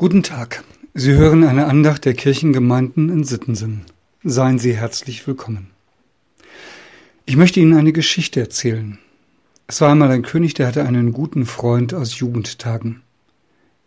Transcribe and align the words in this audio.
Guten 0.00 0.22
Tag. 0.22 0.64
Sie 0.94 1.12
hören 1.12 1.44
eine 1.44 1.66
Andacht 1.66 2.06
der 2.06 2.14
Kirchengemeinden 2.14 3.10
in 3.10 3.22
Sittensen. 3.22 3.82
Seien 4.24 4.58
Sie 4.58 4.74
herzlich 4.74 5.26
willkommen. 5.26 5.72
Ich 7.26 7.36
möchte 7.36 7.60
Ihnen 7.60 7.76
eine 7.76 7.92
Geschichte 7.92 8.40
erzählen. 8.40 8.98
Es 9.66 9.82
war 9.82 9.90
einmal 9.90 10.10
ein 10.10 10.22
König, 10.22 10.54
der 10.54 10.68
hatte 10.68 10.84
einen 10.84 11.12
guten 11.12 11.44
Freund 11.44 11.92
aus 11.92 12.18
Jugendtagen. 12.18 13.02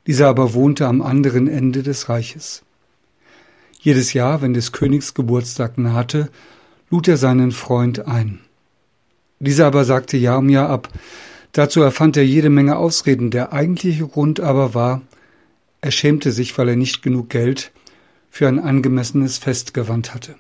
Dieser 0.06 0.28
aber 0.28 0.54
wohnte 0.54 0.86
am 0.86 1.02
anderen 1.02 1.48
Ende 1.48 1.82
des 1.82 2.10
Reiches. 2.10 2.62
Jedes 3.80 4.14
Jahr, 4.14 4.44
wenn 4.44 4.54
des 4.54 4.72
Königs 4.72 5.16
Geburtstag 5.16 5.80
nahte, 5.80 6.30
lud 6.92 7.08
er 7.08 7.18
seinen 7.18 7.52
Freund 7.52 8.06
ein. 8.06 8.40
Dieser 9.40 9.66
aber 9.66 9.84
sagte 9.84 10.18
Jahr 10.18 10.38
um 10.38 10.50
Jahr 10.50 10.70
ab. 10.70 10.90
Dazu 11.54 11.82
erfand 11.82 12.18
er 12.18 12.24
jede 12.24 12.52
Menge 12.52 12.76
Ausreden. 12.76 13.32
Der 13.32 13.52
eigentliche 13.52 14.06
Grund 14.06 14.40
aber 14.40 14.76
war, 14.76 15.02
er 15.84 15.92
schämte 15.92 16.32
sich, 16.32 16.58
weil 16.58 16.70
er 16.70 16.76
nicht 16.78 17.04
genug 17.04 17.30
Geld 17.30 17.74
für 18.32 18.48
ein 18.48 18.58
angemessenes 18.58 19.38
Fest 19.38 19.74
gewandt 19.74 20.14
hatte. 20.14 20.36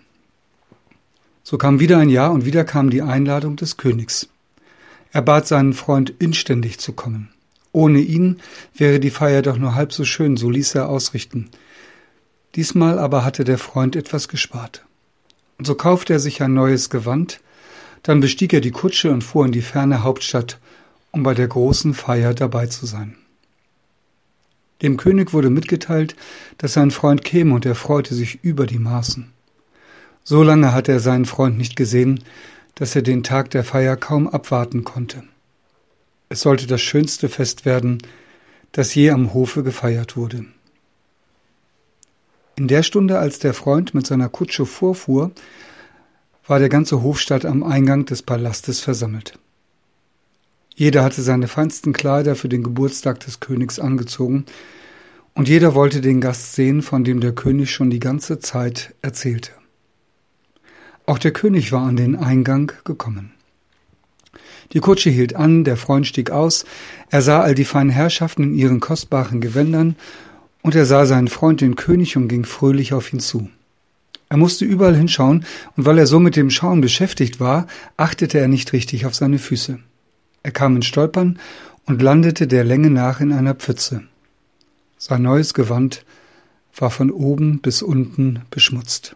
So 1.43 1.57
kam 1.57 1.81
wieder 1.81 1.97
ein 1.97 2.07
Jahr 2.07 2.31
und 2.31 2.45
wieder 2.45 2.63
kam 2.63 2.89
die 2.89 3.01
Einladung 3.01 3.57
des 3.57 3.75
Königs. 3.75 4.29
Er 5.11 5.21
bat 5.21 5.45
seinen 5.45 5.73
Freund 5.73 6.13
inständig 6.19 6.79
zu 6.79 6.93
kommen. 6.93 7.27
Ohne 7.73 7.99
ihn 7.99 8.39
wäre 8.73 9.01
die 9.01 9.09
Feier 9.09 9.41
doch 9.41 9.57
nur 9.57 9.75
halb 9.75 9.91
so 9.91 10.05
schön, 10.05 10.37
so 10.37 10.49
ließ 10.49 10.75
er 10.75 10.87
ausrichten. 10.87 11.49
Diesmal 12.55 12.97
aber 12.97 13.25
hatte 13.25 13.43
der 13.43 13.57
Freund 13.57 13.97
etwas 13.97 14.29
gespart. 14.29 14.85
Und 15.57 15.67
so 15.67 15.75
kaufte 15.75 16.13
er 16.13 16.19
sich 16.19 16.41
ein 16.41 16.53
neues 16.53 16.89
Gewand, 16.89 17.41
dann 18.01 18.21
bestieg 18.21 18.53
er 18.53 18.61
die 18.61 18.71
Kutsche 18.71 19.11
und 19.11 19.25
fuhr 19.25 19.45
in 19.45 19.51
die 19.51 19.61
ferne 19.61 20.03
Hauptstadt, 20.03 20.57
um 21.11 21.21
bei 21.21 21.33
der 21.33 21.49
großen 21.49 21.93
Feier 21.93 22.33
dabei 22.33 22.67
zu 22.67 22.85
sein. 22.85 23.17
Dem 24.81 24.97
König 24.97 25.33
wurde 25.33 25.49
mitgeteilt, 25.49 26.15
dass 26.57 26.73
sein 26.73 26.91
Freund 26.91 27.23
käme, 27.23 27.53
und 27.53 27.65
er 27.65 27.75
freute 27.75 28.15
sich 28.15 28.43
über 28.43 28.65
die 28.65 28.79
Maßen. 28.79 29.31
So 30.23 30.43
lange 30.43 30.73
hatte 30.73 30.91
er 30.91 30.99
seinen 30.99 31.25
Freund 31.25 31.57
nicht 31.57 31.75
gesehen, 31.75 32.23
dass 32.75 32.95
er 32.95 33.01
den 33.01 33.23
Tag 33.23 33.51
der 33.51 33.63
Feier 33.63 33.95
kaum 33.95 34.27
abwarten 34.27 34.83
konnte. 34.83 35.23
Es 36.29 36.41
sollte 36.41 36.65
das 36.65 36.81
schönste 36.81 37.29
Fest 37.29 37.65
werden, 37.65 37.99
das 38.71 38.95
je 38.95 39.11
am 39.11 39.33
Hofe 39.33 39.63
gefeiert 39.63 40.17
wurde. 40.17 40.45
In 42.55 42.67
der 42.67 42.83
Stunde, 42.83 43.19
als 43.19 43.39
der 43.39 43.53
Freund 43.53 43.93
mit 43.93 44.07
seiner 44.07 44.29
Kutsche 44.29 44.65
vorfuhr, 44.65 45.31
war 46.47 46.59
der 46.59 46.69
ganze 46.69 47.01
Hofstaat 47.01 47.45
am 47.45 47.63
Eingang 47.63 48.05
des 48.05 48.21
Palastes 48.21 48.79
versammelt. 48.79 49.39
Jeder 50.75 51.03
hatte 51.03 51.21
seine 51.21 51.47
feinsten 51.47 51.93
Kleider 51.93 52.35
für 52.35 52.49
den 52.49 52.63
Geburtstag 52.63 53.19
des 53.21 53.39
Königs 53.39 53.79
angezogen, 53.79 54.45
und 55.35 55.47
jeder 55.49 55.73
wollte 55.73 56.01
den 56.01 56.21
Gast 56.21 56.53
sehen, 56.53 56.81
von 56.81 57.03
dem 57.03 57.19
der 57.19 57.33
König 57.33 57.71
schon 57.71 57.89
die 57.89 57.99
ganze 57.99 58.39
Zeit 58.39 58.93
erzählte. 59.01 59.51
Auch 61.05 61.17
der 61.17 61.31
König 61.31 61.71
war 61.71 61.81
an 61.81 61.95
den 61.95 62.15
Eingang 62.15 62.71
gekommen. 62.85 63.33
Die 64.73 64.79
Kutsche 64.79 65.09
hielt 65.09 65.35
an, 65.35 65.63
der 65.63 65.77
Freund 65.77 66.07
stieg 66.07 66.31
aus, 66.31 66.65
er 67.09 67.21
sah 67.21 67.41
all 67.41 67.55
die 67.55 67.65
feinen 67.65 67.89
Herrschaften 67.89 68.43
in 68.43 68.55
ihren 68.55 68.79
kostbaren 68.79 69.41
Gewändern, 69.41 69.95
und 70.61 70.75
er 70.75 70.85
sah 70.85 71.05
seinen 71.05 71.27
Freund 71.27 71.61
den 71.61 71.75
König 71.75 72.15
und 72.15 72.29
ging 72.29 72.45
fröhlich 72.45 72.93
auf 72.93 73.11
ihn 73.11 73.19
zu. 73.19 73.49
Er 74.29 74.37
musste 74.37 74.65
überall 74.65 74.95
hinschauen, 74.95 75.45
und 75.75 75.85
weil 75.85 75.99
er 75.99 76.07
so 76.07 76.19
mit 76.19 76.35
dem 76.35 76.49
Schauen 76.49 76.81
beschäftigt 76.81 77.39
war, 77.39 77.67
achtete 77.97 78.39
er 78.39 78.47
nicht 78.47 78.73
richtig 78.73 79.05
auf 79.05 79.13
seine 79.13 79.39
Füße. 79.39 79.79
Er 80.43 80.51
kam 80.51 80.75
in 80.75 80.81
Stolpern 80.81 81.39
und 81.85 82.01
landete 82.01 82.47
der 82.47 82.63
Länge 82.63 82.89
nach 82.89 83.21
in 83.21 83.31
einer 83.31 83.55
Pfütze. 83.55 84.03
Sein 84.97 85.21
neues 85.21 85.53
Gewand 85.53 86.05
war 86.75 86.89
von 86.89 87.11
oben 87.11 87.59
bis 87.59 87.81
unten 87.81 88.41
beschmutzt. 88.49 89.15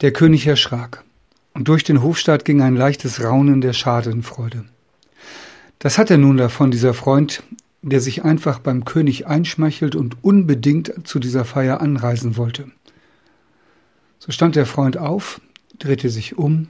Der 0.00 0.12
König 0.12 0.46
erschrak, 0.46 1.04
und 1.54 1.68
durch 1.68 1.84
den 1.84 2.02
Hofstaat 2.02 2.44
ging 2.44 2.60
ein 2.60 2.76
leichtes 2.76 3.22
Raunen 3.22 3.62
der 3.62 3.72
Schadenfreude. 3.72 4.66
Das 5.78 5.96
hat 5.96 6.10
er 6.10 6.18
nun 6.18 6.36
davon, 6.36 6.70
dieser 6.70 6.92
Freund, 6.92 7.42
der 7.80 8.00
sich 8.00 8.24
einfach 8.24 8.58
beim 8.58 8.84
König 8.84 9.26
einschmeichelt 9.26 9.96
und 9.96 10.22
unbedingt 10.22 10.92
zu 11.04 11.18
dieser 11.18 11.46
Feier 11.46 11.80
anreisen 11.80 12.36
wollte. 12.36 12.70
So 14.18 14.32
stand 14.32 14.56
der 14.56 14.66
Freund 14.66 14.98
auf, 14.98 15.40
drehte 15.78 16.10
sich 16.10 16.36
um 16.36 16.68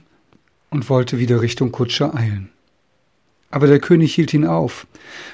und 0.69 0.89
wollte 0.89 1.19
wieder 1.19 1.41
Richtung 1.41 1.71
Kutsche 1.71 2.13
eilen. 2.13 2.49
Aber 3.49 3.67
der 3.67 3.79
König 3.79 4.13
hielt 4.13 4.33
ihn 4.33 4.45
auf. 4.45 4.87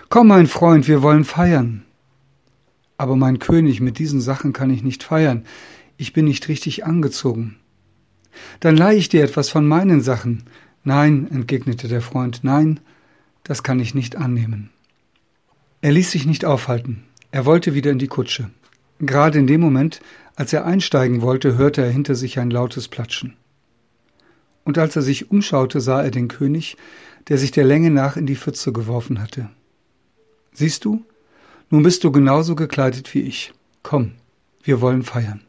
Komm, 0.09 0.27
mein 0.27 0.47
Freund, 0.47 0.87
wir 0.87 1.01
wollen 1.01 1.25
feiern. 1.25 1.83
Aber 2.97 3.15
mein 3.15 3.39
König, 3.39 3.81
mit 3.81 3.97
diesen 3.97 4.21
Sachen 4.21 4.53
kann 4.53 4.69
ich 4.69 4.83
nicht 4.83 5.03
feiern. 5.03 5.45
Ich 5.97 6.13
bin 6.13 6.25
nicht 6.25 6.47
richtig 6.47 6.85
angezogen. 6.85 7.57
Dann 8.59 8.77
leih 8.77 8.95
ich 8.95 9.09
dir 9.09 9.23
etwas 9.23 9.49
von 9.49 9.67
meinen 9.67 10.01
Sachen. 10.01 10.43
Nein, 10.83 11.27
entgegnete 11.31 11.87
der 11.87 12.01
Freund, 12.01 12.41
nein, 12.43 12.79
das 13.43 13.63
kann 13.63 13.79
ich 13.79 13.95
nicht 13.95 14.15
annehmen. 14.15 14.69
Er 15.81 15.91
ließ 15.91 16.11
sich 16.11 16.25
nicht 16.25 16.45
aufhalten. 16.45 17.03
Er 17.31 17.45
wollte 17.45 17.73
wieder 17.73 17.91
in 17.91 17.99
die 17.99 18.07
Kutsche. 18.07 18.49
Gerade 18.99 19.39
in 19.39 19.47
dem 19.47 19.61
Moment, 19.61 20.01
als 20.35 20.53
er 20.53 20.65
einsteigen 20.65 21.21
wollte, 21.21 21.57
hörte 21.57 21.81
er 21.81 21.91
hinter 21.91 22.15
sich 22.15 22.39
ein 22.39 22.51
lautes 22.51 22.87
Platschen 22.87 23.35
und 24.63 24.77
als 24.77 24.95
er 24.95 25.01
sich 25.01 25.31
umschaute, 25.31 25.81
sah 25.81 26.01
er 26.01 26.11
den 26.11 26.27
König, 26.27 26.77
der 27.27 27.37
sich 27.37 27.51
der 27.51 27.65
Länge 27.65 27.89
nach 27.89 28.17
in 28.17 28.25
die 28.25 28.35
Pfütze 28.35 28.71
geworfen 28.71 29.21
hatte. 29.21 29.49
Siehst 30.53 30.85
du, 30.85 31.03
nun 31.69 31.83
bist 31.83 32.03
du 32.03 32.11
genauso 32.11 32.55
gekleidet 32.55 33.13
wie 33.13 33.21
ich. 33.21 33.53
Komm, 33.81 34.11
wir 34.61 34.81
wollen 34.81 35.03
feiern. 35.03 35.41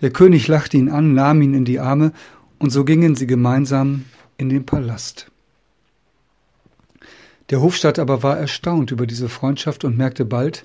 Der 0.00 0.10
König 0.10 0.48
lachte 0.48 0.76
ihn 0.76 0.90
an, 0.90 1.14
nahm 1.14 1.42
ihn 1.42 1.54
in 1.54 1.64
die 1.64 1.80
Arme, 1.80 2.12
und 2.58 2.70
so 2.70 2.84
gingen 2.84 3.16
sie 3.16 3.26
gemeinsam 3.26 4.04
in 4.36 4.48
den 4.48 4.64
Palast. 4.64 5.30
Der 7.50 7.60
Hofstaat 7.60 7.98
aber 7.98 8.22
war 8.22 8.38
erstaunt 8.38 8.92
über 8.92 9.06
diese 9.06 9.28
Freundschaft 9.28 9.84
und 9.84 9.98
merkte 9.98 10.24
bald, 10.24 10.64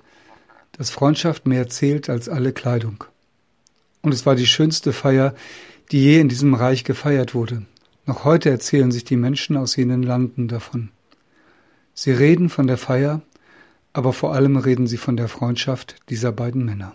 dass 0.74 0.90
Freundschaft 0.90 1.48
mehr 1.48 1.68
zählt 1.68 2.10
als 2.10 2.30
alle 2.30 2.54
Kleidung. 2.54 3.04
Und 4.02 4.14
es 4.14 4.26
war 4.26 4.36
die 4.36 4.46
schönste 4.46 4.94
Feier, 4.94 5.34
die 5.92 6.02
je 6.02 6.20
in 6.20 6.30
diesem 6.30 6.54
Reich 6.54 6.84
gefeiert 6.84 7.34
wurde. 7.34 7.66
Noch 8.06 8.24
heute 8.24 8.50
erzählen 8.50 8.92
sich 8.92 9.04
die 9.04 9.18
Menschen 9.18 9.58
aus 9.58 9.76
jenen 9.76 10.04
Landen 10.04 10.48
davon. 10.48 10.90
Sie 11.94 12.12
reden 12.12 12.50
von 12.50 12.68
der 12.68 12.78
Feier, 12.78 13.22
aber 13.94 14.14
vor 14.14 14.34
allem 14.34 14.58
reden 14.58 14.88
sie 14.88 14.98
von 14.98 15.18
der 15.18 15.28
Freundschaft 15.28 15.96
dieser 16.10 16.32
beiden 16.32 16.64
Männer. 16.64 16.94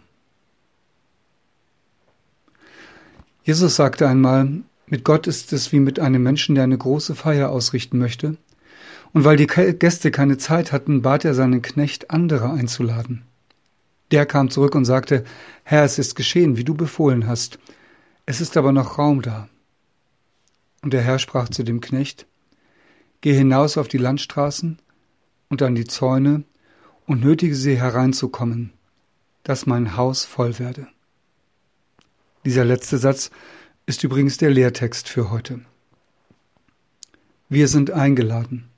Jesus 3.45 3.75
sagte 3.75 4.07
einmal, 4.07 4.63
mit 4.87 5.05
Gott 5.05 5.27
ist 5.27 5.53
es 5.53 5.73
wie 5.73 5.81
mit 5.81 5.99
einem 5.99 6.23
Menschen, 6.23 6.55
der 6.55 6.65
eine 6.65 6.79
große 6.79 7.15
Feier 7.15 7.51
ausrichten 7.51 7.99
möchte, 7.99 8.37
und 9.13 9.25
weil 9.25 9.37
die 9.37 9.47
Gäste 9.47 10.11
keine 10.11 10.39
Zeit 10.39 10.73
hatten, 10.73 11.03
bat 11.03 11.25
er 11.25 11.35
seinen 11.35 11.61
Knecht, 11.61 12.11
andere 12.11 12.51
einzuladen. 12.51 13.23
Der 14.11 14.27
kam 14.27 14.51
zurück 14.51 14.75
und 14.75 14.85
sagte, 14.85 15.25
Herr, 15.65 15.85
es 15.85 15.99
ist 15.99 16.15
geschehen, 16.15 16.57
wie 16.57 16.65
du 16.65 16.75
befohlen 16.75 17.27
hast, 17.27 17.59
es 18.27 18.41
ist 18.41 18.56
aber 18.56 18.72
noch 18.72 18.99
Raum 18.99 19.22
da. 19.22 19.49
Und 20.83 20.93
der 20.93 21.03
Herr 21.03 21.19
sprach 21.19 21.49
zu 21.49 21.62
dem 21.62 21.81
Knecht, 21.81 22.27
Geh 23.21 23.34
hinaus 23.34 23.78
auf 23.78 23.87
die 23.87 23.99
Landstraßen 23.99 24.78
und 25.49 25.62
an 25.62 25.77
die 25.77 25.84
Zäune 25.84 26.43
und 27.06 27.22
nötige 27.22 27.55
sie 27.55 27.77
hereinzukommen, 27.77 28.72
dass 29.44 29.66
mein 29.66 29.97
Haus 29.97 30.25
voll 30.25 30.59
werde. 30.59 30.88
Dieser 32.44 32.65
letzte 32.65 32.99
Satz 32.99 33.31
ist 33.87 34.03
übrigens 34.03 34.37
der 34.38 34.50
Lehrtext 34.50 35.09
für 35.09 35.31
heute. 35.31 35.61
Wir 37.49 37.69
sind 37.69 37.91
eingeladen. 37.91 38.69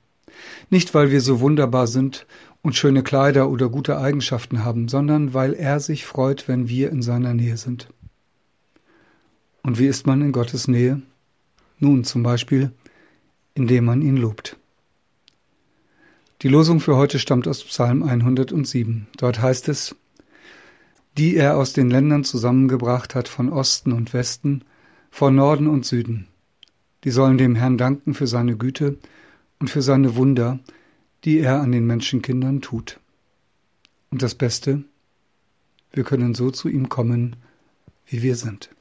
Nicht, 0.69 0.93
weil 0.93 1.09
wir 1.09 1.21
so 1.21 1.39
wunderbar 1.39 1.87
sind 1.87 2.27
und 2.61 2.75
schöne 2.75 3.03
Kleider 3.03 3.49
oder 3.49 3.69
gute 3.69 3.97
Eigenschaften 3.97 4.63
haben, 4.63 4.89
sondern 4.89 5.33
weil 5.33 5.53
er 5.53 5.79
sich 5.79 6.05
freut, 6.05 6.47
wenn 6.47 6.67
wir 6.67 6.91
in 6.91 7.01
seiner 7.01 7.33
Nähe 7.33 7.57
sind. 7.57 7.87
Und 9.65 9.79
wie 9.79 9.87
ist 9.87 10.05
man 10.05 10.21
in 10.21 10.31
Gottes 10.31 10.67
Nähe? 10.67 11.01
Nun 11.79 12.03
zum 12.03 12.21
Beispiel, 12.21 12.71
indem 13.55 13.85
man 13.85 14.03
ihn 14.03 14.15
lobt. 14.15 14.57
Die 16.43 16.49
Losung 16.49 16.79
für 16.79 16.95
heute 16.97 17.17
stammt 17.17 17.47
aus 17.47 17.63
Psalm 17.63 18.03
107. 18.03 19.07
Dort 19.17 19.41
heißt 19.41 19.67
es, 19.69 19.95
die 21.17 21.35
er 21.35 21.57
aus 21.57 21.73
den 21.73 21.89
Ländern 21.89 22.23
zusammengebracht 22.23 23.15
hat 23.15 23.27
von 23.27 23.49
Osten 23.49 23.91
und 23.91 24.13
Westen, 24.13 24.63
von 25.09 25.35
Norden 25.35 25.65
und 25.65 25.83
Süden. 25.83 26.27
Die 27.03 27.09
sollen 27.09 27.39
dem 27.39 27.55
Herrn 27.55 27.79
danken 27.79 28.13
für 28.13 28.27
seine 28.27 28.57
Güte 28.57 28.99
und 29.59 29.71
für 29.71 29.81
seine 29.81 30.15
Wunder, 30.15 30.59
die 31.23 31.39
er 31.39 31.61
an 31.61 31.71
den 31.71 31.87
Menschenkindern 31.87 32.61
tut. 32.61 32.99
Und 34.11 34.21
das 34.21 34.35
Beste, 34.35 34.83
wir 35.91 36.03
können 36.03 36.35
so 36.35 36.51
zu 36.51 36.69
ihm 36.69 36.87
kommen, 36.87 37.35
wie 38.05 38.21
wir 38.21 38.35
sind. 38.35 38.74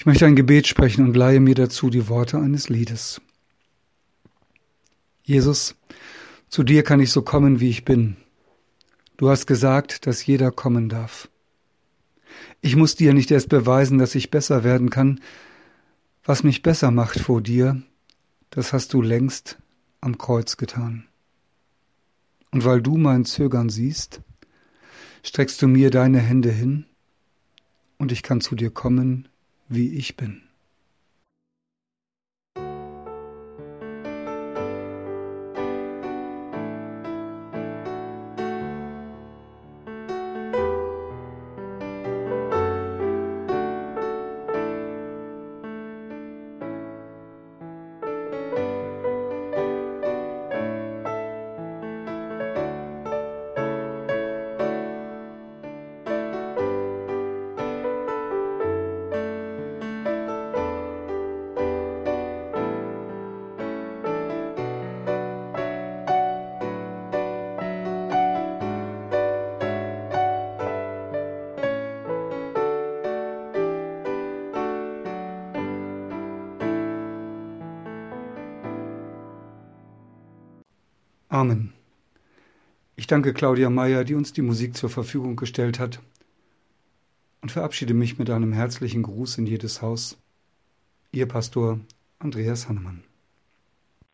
Ich 0.00 0.06
möchte 0.06 0.24
ein 0.24 0.34
Gebet 0.34 0.66
sprechen 0.66 1.04
und 1.04 1.14
leihe 1.14 1.40
mir 1.40 1.54
dazu 1.54 1.90
die 1.90 2.08
Worte 2.08 2.38
eines 2.38 2.70
Liedes. 2.70 3.20
Jesus, 5.24 5.76
zu 6.48 6.62
dir 6.62 6.84
kann 6.84 7.00
ich 7.00 7.12
so 7.12 7.20
kommen, 7.20 7.60
wie 7.60 7.68
ich 7.68 7.84
bin. 7.84 8.16
Du 9.18 9.28
hast 9.28 9.46
gesagt, 9.46 10.06
dass 10.06 10.24
jeder 10.24 10.52
kommen 10.52 10.88
darf. 10.88 11.28
Ich 12.62 12.76
muss 12.76 12.94
dir 12.96 13.12
nicht 13.12 13.30
erst 13.30 13.50
beweisen, 13.50 13.98
dass 13.98 14.14
ich 14.14 14.30
besser 14.30 14.64
werden 14.64 14.88
kann. 14.88 15.20
Was 16.24 16.44
mich 16.44 16.62
besser 16.62 16.90
macht 16.90 17.20
vor 17.20 17.42
dir, 17.42 17.82
das 18.48 18.72
hast 18.72 18.94
du 18.94 19.02
längst 19.02 19.58
am 20.00 20.16
Kreuz 20.16 20.56
getan. 20.56 21.08
Und 22.52 22.64
weil 22.64 22.80
du 22.80 22.96
mein 22.96 23.26
Zögern 23.26 23.68
siehst, 23.68 24.22
streckst 25.22 25.60
du 25.60 25.68
mir 25.68 25.90
deine 25.90 26.20
Hände 26.20 26.50
hin, 26.50 26.86
und 27.98 28.12
ich 28.12 28.22
kann 28.22 28.40
zu 28.40 28.54
dir 28.54 28.70
kommen, 28.70 29.28
wie 29.70 29.96
ich 29.96 30.16
bin. 30.16 30.42
Amen. 81.30 81.72
Ich 82.96 83.06
danke 83.06 83.32
Claudia 83.32 83.70
Meyer, 83.70 84.02
die 84.02 84.16
uns 84.16 84.32
die 84.32 84.42
Musik 84.42 84.76
zur 84.76 84.90
Verfügung 84.90 85.36
gestellt 85.36 85.78
hat, 85.78 86.00
und 87.40 87.52
verabschiede 87.52 87.94
mich 87.94 88.18
mit 88.18 88.28
einem 88.30 88.52
herzlichen 88.52 89.04
Gruß 89.04 89.38
in 89.38 89.46
jedes 89.46 89.80
Haus. 89.80 90.18
Ihr 91.12 91.26
Pastor 91.26 91.78
Andreas 92.18 92.68
Hannemann. 92.68 93.04